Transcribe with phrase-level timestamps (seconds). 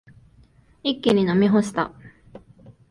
[0.81, 1.91] 一気に飲み干した。